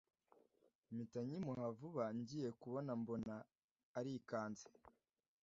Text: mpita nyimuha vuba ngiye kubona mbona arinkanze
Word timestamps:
mpita 0.93 1.19
nyimuha 1.29 1.65
vuba 1.77 2.05
ngiye 2.17 2.49
kubona 2.61 2.91
mbona 3.01 3.35
arinkanze 3.97 4.67